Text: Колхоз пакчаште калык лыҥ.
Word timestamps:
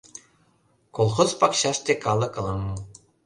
Колхоз 0.95 1.31
пакчаште 1.39 1.93
калык 2.03 2.33
лыҥ. 2.45 2.61